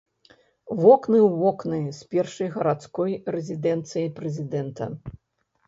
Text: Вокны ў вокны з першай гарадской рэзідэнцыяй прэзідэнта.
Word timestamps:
Вокны 0.83 1.19
ў 1.27 1.29
вокны 1.41 1.79
з 1.99 2.09
першай 2.15 2.49
гарадской 2.55 3.11
рэзідэнцыяй 3.39 4.09
прэзідэнта. 4.19 4.93